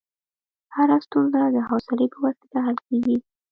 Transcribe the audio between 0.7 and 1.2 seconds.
هره